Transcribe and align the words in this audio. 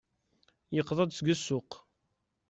Yeqḍa-d 0.75 1.09
seg 1.13 1.27
ssuq. 1.39 1.71